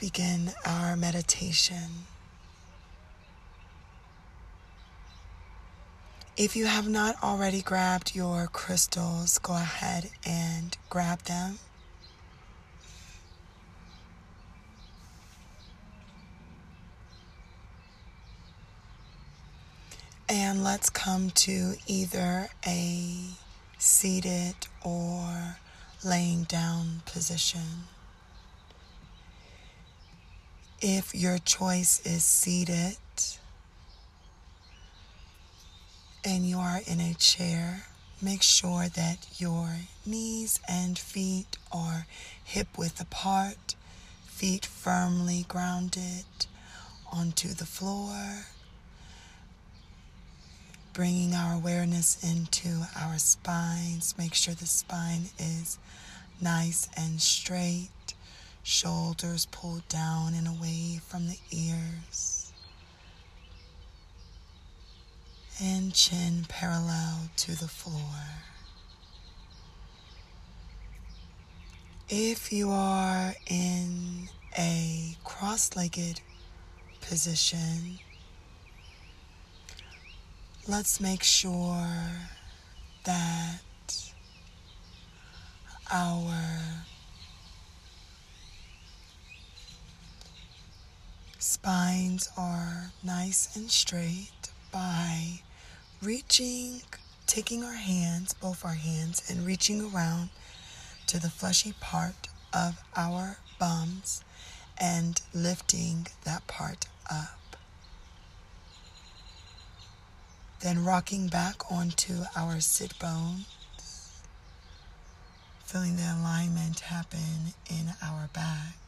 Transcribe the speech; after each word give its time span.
begin 0.00 0.50
our 0.64 0.96
meditation. 0.96 2.06
If 6.38 6.56
you 6.56 6.64
have 6.64 6.88
not 6.88 7.22
already 7.22 7.60
grabbed 7.60 8.14
your 8.14 8.46
crystals, 8.46 9.38
go 9.38 9.52
ahead 9.52 10.08
and 10.24 10.74
grab 10.88 11.24
them. 11.24 11.58
And 20.30 20.64
let's 20.64 20.88
come 20.88 21.28
to 21.30 21.74
either 21.86 22.48
a 22.66 23.16
seated 23.76 24.54
or 24.82 25.58
laying 26.02 26.44
down 26.44 27.02
position. 27.04 27.84
If 30.82 31.14
your 31.14 31.36
choice 31.36 32.00
is 32.06 32.24
seated 32.24 32.96
and 36.24 36.46
you 36.46 36.56
are 36.56 36.80
in 36.86 37.00
a 37.00 37.12
chair, 37.12 37.82
make 38.22 38.40
sure 38.40 38.88
that 38.88 39.26
your 39.38 39.68
knees 40.06 40.58
and 40.66 40.98
feet 40.98 41.58
are 41.70 42.06
hip 42.42 42.78
width 42.78 42.98
apart, 42.98 43.74
feet 44.24 44.64
firmly 44.64 45.44
grounded 45.48 46.24
onto 47.12 47.48
the 47.48 47.66
floor. 47.66 48.46
Bringing 50.94 51.34
our 51.34 51.56
awareness 51.56 52.24
into 52.24 52.86
our 52.98 53.18
spines. 53.18 54.14
Make 54.16 54.32
sure 54.32 54.54
the 54.54 54.64
spine 54.64 55.28
is 55.38 55.78
nice 56.40 56.88
and 56.96 57.20
straight 57.20 57.90
shoulders 58.62 59.46
pulled 59.46 59.86
down 59.88 60.34
and 60.34 60.46
away 60.46 61.00
from 61.06 61.28
the 61.28 61.38
ears, 61.50 62.52
and 65.62 65.92
chin 65.94 66.46
parallel 66.48 67.30
to 67.36 67.58
the 67.58 67.68
floor. 67.68 68.00
If 72.08 72.52
you 72.52 72.70
are 72.70 73.34
in 73.46 74.28
a 74.58 75.16
cross 75.22 75.76
legged 75.76 76.20
position, 77.00 77.98
let's 80.66 81.00
make 81.00 81.22
sure 81.22 81.86
that 83.04 83.60
our 85.92 86.34
spines 91.50 92.30
are 92.38 92.92
nice 93.02 93.56
and 93.56 93.68
straight 93.68 94.50
by 94.70 95.40
reaching, 96.00 96.80
taking 97.26 97.64
our 97.64 97.74
hands, 97.74 98.32
both 98.34 98.64
our 98.64 98.74
hands, 98.74 99.28
and 99.28 99.44
reaching 99.44 99.80
around 99.82 100.30
to 101.08 101.18
the 101.18 101.28
fleshy 101.28 101.74
part 101.80 102.28
of 102.54 102.80
our 102.96 103.38
bums 103.58 104.22
and 104.78 105.22
lifting 105.34 106.06
that 106.22 106.46
part 106.46 106.86
up. 107.10 107.56
Then 110.60 110.84
rocking 110.84 111.26
back 111.26 111.68
onto 111.68 112.22
our 112.36 112.60
sit 112.60 112.96
bones, 113.00 114.22
feeling 115.64 115.96
the 115.96 116.14
alignment 116.16 116.78
happen 116.78 117.54
in 117.68 117.94
our 118.00 118.28
back. 118.32 118.79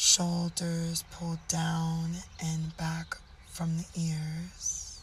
Shoulders 0.00 1.04
pulled 1.12 1.46
down 1.46 2.10
and 2.42 2.74
back 2.78 3.18
from 3.46 3.76
the 3.76 3.84
ears, 3.94 5.02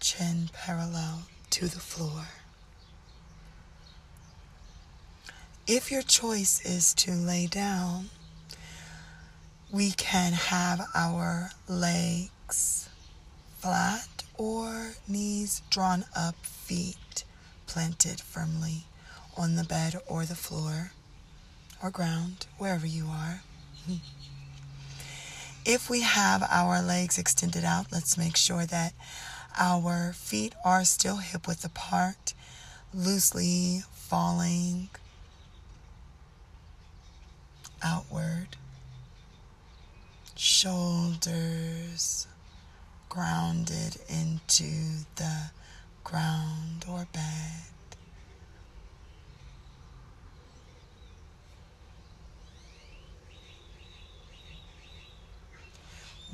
chin 0.00 0.50
parallel 0.52 1.22
to 1.48 1.68
the 1.68 1.78
floor. 1.78 2.24
If 5.68 5.92
your 5.92 6.02
choice 6.02 6.60
is 6.66 6.92
to 6.94 7.12
lay 7.12 7.46
down, 7.46 8.10
we 9.70 9.92
can 9.92 10.32
have 10.32 10.80
our 10.92 11.52
legs 11.68 12.88
flat 13.60 14.24
or 14.38 14.94
knees 15.06 15.62
drawn 15.70 16.04
up, 16.16 16.34
feet 16.44 17.22
planted 17.68 18.20
firmly 18.20 18.86
on 19.36 19.54
the 19.54 19.62
bed 19.62 19.94
or 20.08 20.24
the 20.24 20.34
floor 20.34 20.90
or 21.82 21.90
ground, 21.90 22.46
wherever 22.58 22.86
you 22.86 23.06
are. 23.06 23.42
If 25.64 25.90
we 25.90 26.00
have 26.00 26.42
our 26.50 26.80
legs 26.80 27.18
extended 27.18 27.64
out, 27.64 27.92
let's 27.92 28.16
make 28.16 28.34
sure 28.34 28.64
that 28.64 28.94
our 29.58 30.14
feet 30.14 30.54
are 30.64 30.84
still 30.84 31.18
hip 31.18 31.46
width 31.46 31.64
apart, 31.66 32.32
loosely 32.94 33.82
falling 33.92 34.88
outward. 37.82 38.56
Shoulders 40.34 42.26
grounded 43.10 43.98
into 44.08 45.04
the 45.16 45.50
ground 46.04 46.86
or 46.88 47.06
bed. 47.12 47.62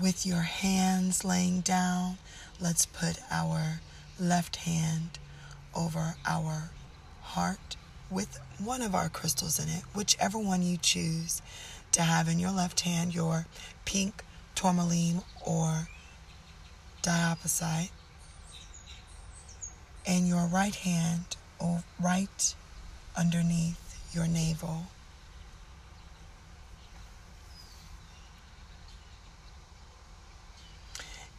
With 0.01 0.27
your 0.27 0.43
hands 0.43 1.25
laying 1.25 1.61
down, 1.61 2.19
let's 2.61 2.87
put 2.87 3.19
our 3.31 3.81
left 4.19 4.57
hand 4.57 5.19
over 5.75 6.17
our 6.27 6.71
heart 7.23 7.77
with 8.11 8.39
one 8.59 8.83
of 8.83 8.95
our 8.95 9.09
crystals 9.09 9.59
in 9.59 9.69
it, 9.69 9.83
whichever 9.95 10.39
one 10.39 10.63
you 10.63 10.77
choose 10.77 11.43
to 11.93 12.03
have 12.03 12.29
in 12.29 12.39
your 12.39 12.51
left 12.53 12.81
hand, 12.81 13.15
your 13.15 13.47
pink 13.85 14.25
tourmaline 14.55 15.23
or 15.45 15.89
diopside, 17.03 17.91
and 20.07 20.29
your 20.29 20.47
right 20.47 20.75
hand 20.75 21.37
right 22.01 22.55
underneath 23.17 23.99
your 24.15 24.27
navel. 24.27 24.87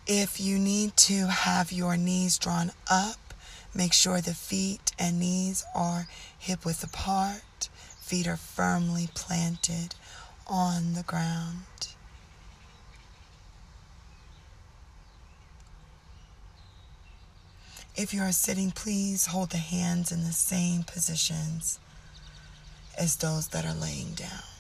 If 0.10 0.40
you 0.40 0.58
need 0.58 0.96
to 0.98 1.28
have 1.28 1.74
your 1.74 1.98
knees 1.98 2.38
drawn 2.38 2.72
up, 2.90 3.34
make 3.76 3.92
sure 3.92 4.22
the 4.22 4.34
feet 4.34 4.94
and 4.98 5.20
knees 5.20 5.66
are 5.76 6.08
hip 6.40 6.64
width 6.64 6.82
apart. 6.82 7.68
Feet 8.00 8.26
are 8.26 8.38
firmly 8.38 9.10
planted 9.14 9.96
on 10.48 10.94
the 10.94 11.04
ground. 11.04 11.90
If 17.98 18.14
you 18.14 18.22
are 18.22 18.32
sitting, 18.32 18.72
please 18.72 19.26
hold 19.26 19.50
the 19.50 19.58
hands 19.58 20.14
in 20.14 20.24
the 20.24 20.32
same 20.32 20.84
positions 20.84 21.80
as 22.98 23.18
those 23.18 23.50
that 23.50 23.66
are 23.66 23.74
laying 23.74 24.14
down. 24.14 24.57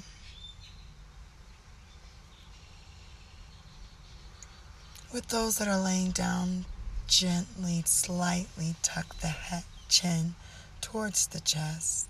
With 5.13 5.27
those 5.29 5.57
that 5.57 5.69
are 5.69 5.79
laying 5.79 6.11
down, 6.11 6.65
gently, 7.07 7.81
slightly 7.85 8.75
tuck 8.81 9.17
the 9.19 9.27
head, 9.27 9.63
chin 9.87 10.35
towards 10.81 11.27
the 11.27 11.39
chest. 11.39 12.09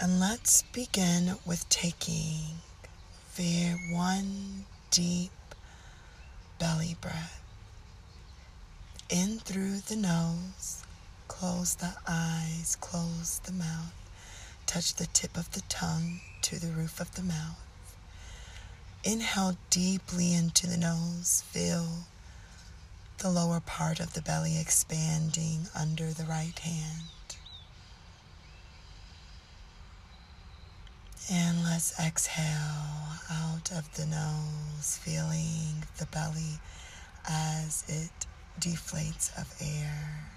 And 0.00 0.20
let's 0.20 0.62
begin 0.62 1.34
with 1.44 1.68
taking 1.68 2.60
very 3.34 3.76
one 3.92 4.66
deep 4.92 5.32
belly 6.60 6.96
breath. 7.00 7.42
In 9.10 9.40
through 9.40 9.78
the 9.80 9.96
nose, 9.96 10.84
close 11.26 11.74
the 11.74 11.94
eyes, 12.06 12.76
close 12.80 13.40
the 13.40 13.52
mouth, 13.52 13.92
touch 14.68 14.94
the 14.96 15.06
tip 15.06 15.38
of 15.38 15.50
the 15.52 15.62
tongue 15.70 16.20
to 16.42 16.60
the 16.60 16.70
roof 16.70 17.00
of 17.00 17.14
the 17.14 17.22
mouth. 17.22 17.96
Inhale 19.02 19.56
deeply 19.70 20.34
into 20.34 20.66
the 20.66 20.76
nose. 20.76 21.42
Feel 21.46 21.86
the 23.16 23.30
lower 23.30 23.60
part 23.60 23.98
of 23.98 24.12
the 24.12 24.20
belly 24.20 24.60
expanding 24.60 25.68
under 25.74 26.12
the 26.12 26.24
right 26.24 26.58
hand. 26.58 27.08
And 31.32 31.64
let's 31.64 31.98
exhale 31.98 33.16
out 33.30 33.72
of 33.72 33.90
the 33.96 34.04
nose, 34.04 34.98
feeling 35.02 35.82
the 35.96 36.06
belly 36.06 36.60
as 37.26 37.84
it 37.88 38.26
deflates 38.60 39.30
of 39.40 39.50
air. 39.62 40.28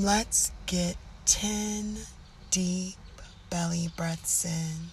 Let's 0.00 0.52
get 0.66 0.96
10 1.26 1.96
deep 2.52 2.94
belly 3.50 3.90
breaths 3.96 4.44
in. 4.44 4.90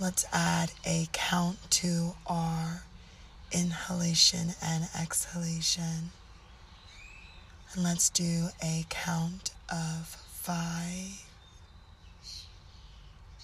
Let's 0.00 0.24
add 0.32 0.72
a 0.84 1.06
count 1.12 1.58
to 1.70 2.16
our 2.26 2.82
inhalation 3.52 4.54
and 4.60 4.88
exhalation. 5.00 6.10
And 7.72 7.84
let's 7.84 8.10
do 8.10 8.48
a 8.60 8.84
count 8.90 9.52
of 9.70 10.08
five. 10.32 11.24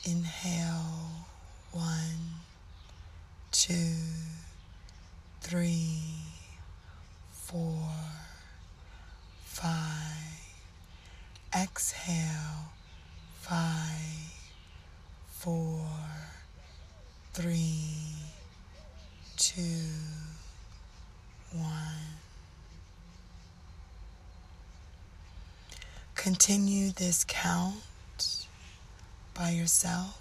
Inhale, 0.04 1.28
one, 1.70 2.40
two, 3.52 3.94
three, 5.40 6.02
four, 7.30 7.86
five. 9.60 9.70
Exhale, 11.80 12.74
five, 13.40 14.34
four, 15.30 15.80
three, 17.32 17.94
two, 19.38 19.62
one. 21.54 22.18
Continue 26.14 26.90
this 26.90 27.24
count 27.26 27.76
by 29.32 29.48
yourself. 29.48 30.19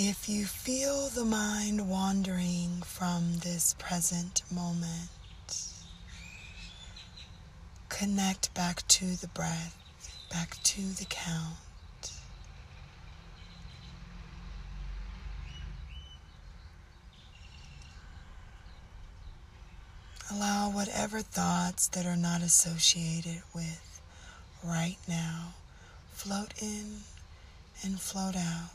If 0.00 0.28
you 0.28 0.46
feel 0.46 1.08
the 1.08 1.24
mind 1.24 1.90
wandering 1.90 2.82
from 2.82 3.38
this 3.38 3.74
present 3.80 4.44
moment, 4.48 5.10
connect 7.88 8.54
back 8.54 8.86
to 8.86 9.16
the 9.16 9.26
breath, 9.26 9.76
back 10.30 10.62
to 10.62 10.82
the 10.82 11.04
count. 11.04 12.12
Allow 20.30 20.70
whatever 20.70 21.22
thoughts 21.22 21.88
that 21.88 22.06
are 22.06 22.16
not 22.16 22.40
associated 22.40 23.42
with 23.52 24.00
right 24.62 24.98
now 25.08 25.54
float 26.12 26.54
in 26.62 27.00
and 27.82 28.00
float 28.00 28.36
out. 28.36 28.70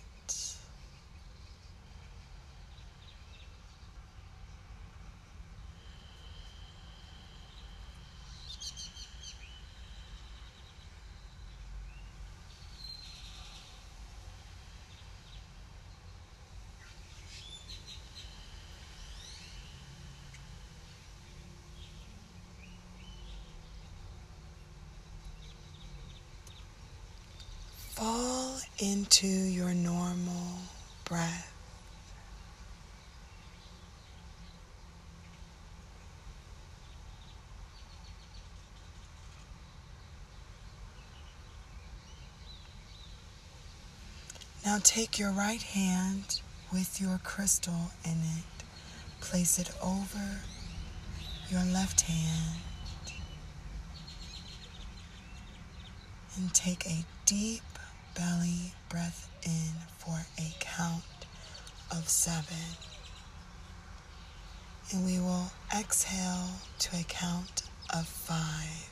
Into 28.83 29.27
your 29.27 29.73
normal 29.73 30.59
breath. 31.05 31.53
Now 44.65 44.79
take 44.83 45.17
your 45.17 45.31
right 45.31 45.61
hand 45.61 46.41
with 46.73 46.99
your 46.99 47.21
crystal 47.23 47.91
in 48.03 48.11
it, 48.11 48.63
place 49.21 49.59
it 49.59 49.71
over 49.81 50.41
your 51.49 51.63
left 51.63 52.01
hand, 52.01 52.59
and 56.35 56.53
take 56.53 56.85
a 56.85 57.05
deep 57.25 57.61
belly 58.15 58.73
breath 58.89 59.29
in 59.43 59.73
for 59.97 60.25
a 60.37 60.53
count 60.59 61.03
of 61.91 62.07
seven. 62.07 62.57
And 64.91 65.05
we 65.05 65.19
will 65.19 65.51
exhale 65.75 66.49
to 66.79 66.97
a 66.97 67.03
count 67.03 67.63
of 67.93 68.07
five. 68.07 68.89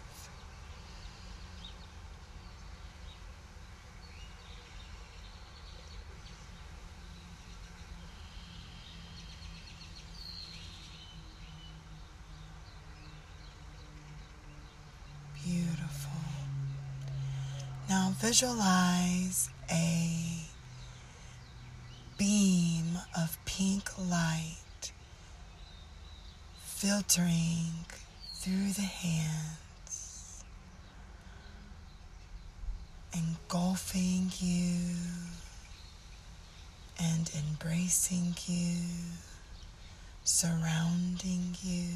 Beautiful. 15.43 16.11
Now 17.89 18.13
visualize 18.31 19.49
a 19.69 20.07
beam 22.17 22.97
of 23.17 23.37
pink 23.43 23.91
light 24.09 24.93
filtering 26.63 27.83
through 28.35 28.71
the 28.71 28.83
hands, 28.83 30.45
engulfing 33.13 34.31
you 34.39 34.85
and 37.03 37.29
embracing 37.37 38.33
you, 38.47 38.77
surrounding 40.23 41.53
you. 41.61 41.89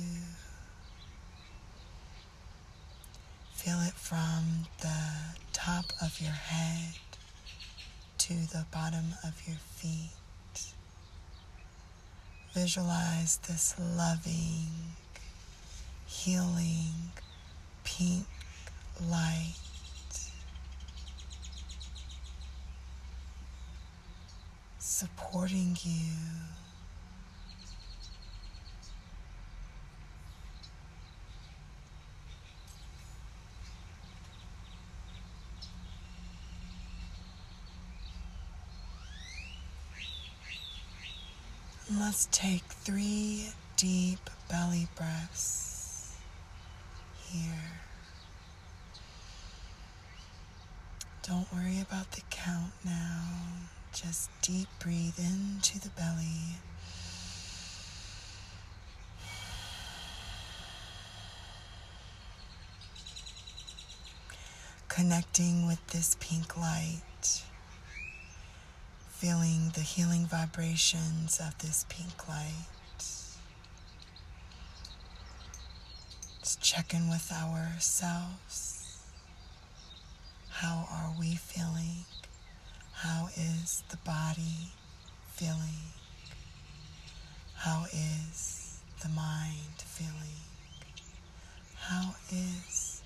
Feel 3.65 3.81
it 3.81 3.93
from 3.93 4.67
the 4.81 4.95
top 5.51 5.86
of 6.00 6.22
your 6.22 6.29
head 6.29 6.93
to 8.19 8.34
the 8.36 8.63
bottom 8.72 9.15
of 9.24 9.41
your 9.48 9.55
feet. 9.55 10.12
Visualize 12.53 13.38
this 13.48 13.74
loving, 13.79 14.67
healing, 16.05 17.10
pink 17.84 18.27
light. 19.10 19.55
Supporting 24.77 25.75
you 25.84 26.12
Let's 41.94 42.27
take 42.32 42.63
three 42.63 43.50
deep 43.77 44.32
belly 44.50 44.88
breaths 44.96 46.18
here. 47.27 47.80
Don't 51.22 51.46
worry 51.54 51.80
about 51.80 52.12
the 52.13 52.22
count 52.32 52.72
now. 52.84 53.22
Just 53.94 54.32
deep 54.42 54.68
breathe 54.80 55.20
into 55.20 55.80
the 55.80 55.89
belly. 55.89 56.58
Connecting 64.88 65.68
with 65.68 65.86
this 65.88 66.18
pink 66.20 66.58
light. 66.58 67.44
Feeling 69.17 69.72
the 69.74 69.81
healing 69.81 70.25
vibrations 70.25 71.39
of 71.39 71.57
this 71.60 71.86
pink 71.88 72.27
light. 72.27 72.67
Just 76.39 76.62
checking 76.62 77.10
with 77.10 77.31
ourselves. 77.31 79.00
How 80.50 80.86
are 80.91 81.13
we 81.17 81.36
feeling? 81.36 82.03
How 82.93 83.29
is 83.36 83.84
the 83.89 83.98
body 83.98 84.74
feeling? 85.31 85.93
How 87.55 87.86
is 87.86 88.79
the 89.01 89.10
mind 89.10 89.77
feeling? 89.77 90.43
How 91.79 92.15
is 92.29 93.01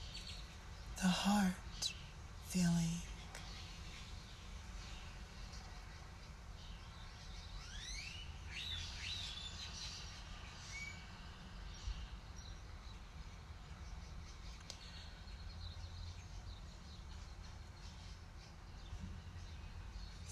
the 1.01 1.07
heart 1.07 1.93
feeling? 2.47 3.08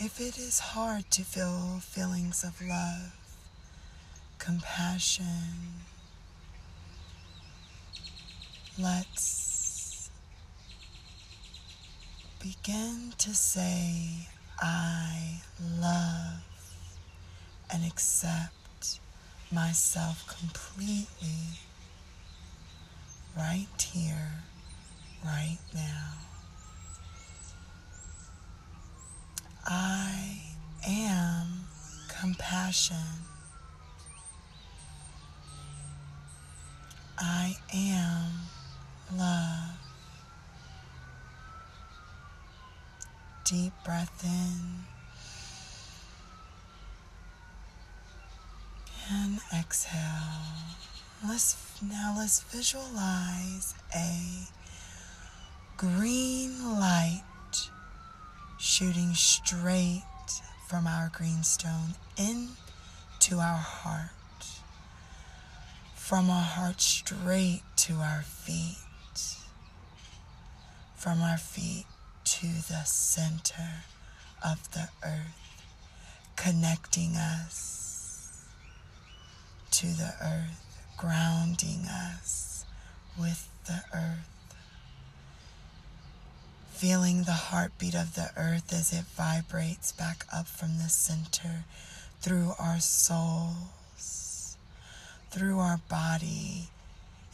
If 0.07 0.21
it 0.21 0.37
is 0.37 0.59
hard 0.59 1.11
to 1.11 1.23
feel 1.23 1.79
feelings 1.81 2.45
of 2.45 2.61
love, 2.61 3.11
compassion, 4.39 5.83
let's 8.79 10.09
begin 12.39 13.15
to 13.17 13.35
say, 13.35 14.29
I 14.61 15.41
love 15.77 16.45
and 17.69 17.85
accept 17.85 19.01
myself 19.51 20.25
completely 20.39 21.59
right 23.35 23.81
here, 23.91 24.45
right 25.25 25.59
now. 25.73 26.26
I 29.69 30.39
am 30.87 31.65
compassion. 32.07 32.95
I 37.19 37.57
am 37.73 38.31
love. 39.13 39.77
Deep 43.43 43.73
breath 43.83 44.23
in 44.23 44.85
and 49.11 49.39
exhale. 49.53 50.01
Let's 51.27 51.57
now 51.81 52.15
let's 52.17 52.41
visualize 52.43 53.75
a 53.93 54.47
green 55.75 56.79
light 56.79 57.23
shooting 58.57 59.13
straight 59.13 60.03
from 60.67 60.87
our 60.87 61.11
greenstone 61.13 61.93
into 62.17 63.35
our 63.35 63.57
heart, 63.57 64.09
from 65.95 66.29
our 66.29 66.41
heart 66.41 66.81
straight 66.81 67.61
to 67.75 67.93
our 67.93 68.23
feet, 68.23 68.77
from 70.95 71.21
our 71.21 71.37
feet 71.37 71.85
to 72.23 72.47
the 72.47 72.83
center 72.83 73.83
of 74.43 74.71
the 74.73 74.89
earth, 75.03 75.63
connecting 76.35 77.15
us 77.15 78.43
to 79.69 79.85
the 79.87 80.13
earth, 80.21 80.81
grounding 80.97 81.85
us 81.85 82.65
with 83.19 83.49
the 83.65 83.83
earth 83.93 84.36
feeling 86.77 87.23
the 87.23 87.31
heartbeat 87.31 87.95
of 87.95 88.13
the 88.13 88.29
earth 88.37 88.71
as 88.71 88.93
it 88.93 89.03
vibrates 89.15 89.91
back 89.91 90.23
up 90.31 90.45
from 90.47 90.77
the 90.77 90.87
center 90.89 91.65
through 92.21 92.51
our 92.59 92.79
soles, 92.79 94.57
through 95.31 95.57
our 95.57 95.79
body, 95.89 96.69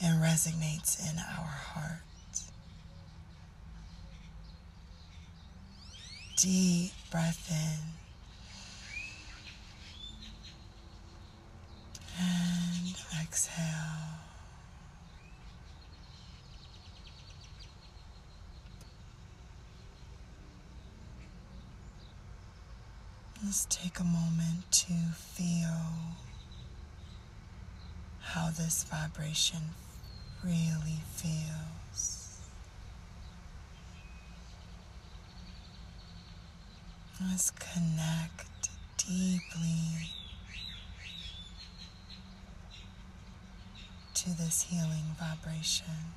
and 0.01 0.23
resonates 0.23 0.97
in 1.12 1.17
our 1.19 1.45
heart. 1.73 2.00
Deep 6.38 6.93
breath 7.12 7.51
in. 7.51 7.79
And 12.17 12.95
exhale. 13.21 14.23
Let's 23.43 23.65
take 23.65 24.00
a 24.00 24.05
moment 24.05 24.71
to 24.71 24.93
feel 25.13 26.15
how 28.21 28.50
this 28.51 28.85
vibration 28.85 29.59
really 30.41 31.01
feels. 31.12 32.39
Let's 37.21 37.51
connect 37.51 38.69
deeply 38.97 40.07
to 44.13 44.29
this 44.38 44.67
healing 44.69 45.17
vibration. 45.19 46.13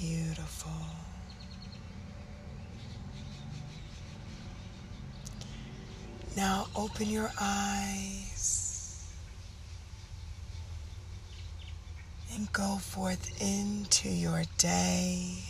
Beautiful. 0.00 0.72
Now 6.34 6.68
open 6.74 7.10
your 7.10 7.30
eyes 7.38 9.12
and 12.34 12.50
go 12.54 12.76
forth 12.76 13.42
into 13.42 14.08
your 14.08 14.44
day. 14.56 15.44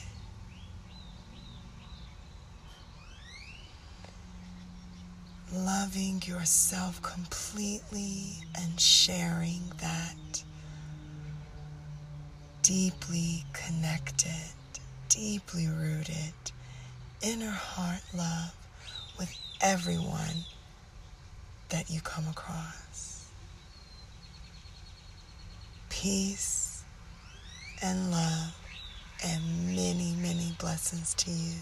Loving 5.54 6.22
yourself 6.26 7.00
completely 7.02 8.32
and 8.60 8.80
sharing 8.80 9.62
that 9.78 10.42
deeply 12.70 13.44
connected, 13.52 14.52
deeply 15.08 15.66
rooted 15.66 16.32
inner 17.20 17.50
heart 17.50 18.00
love 18.16 18.54
with 19.18 19.36
everyone 19.60 20.44
that 21.70 21.90
you 21.90 22.00
come 22.00 22.28
across. 22.28 23.26
Peace 25.88 26.84
and 27.82 28.12
love 28.12 28.56
and 29.26 29.42
many, 29.74 30.14
many 30.22 30.54
blessings 30.60 31.12
to 31.14 31.32
you. 31.32 31.54